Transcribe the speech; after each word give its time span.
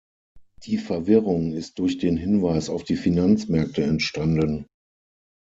Die 0.65 0.79
Verwirrung 0.79 1.51
ist 1.53 1.77
durch 1.77 1.99
den 1.99 2.17
Hinweis 2.17 2.69
auf 2.71 2.83
die 2.83 2.95
Finanzmärkte 2.95 3.83
entstanden. 3.83 4.65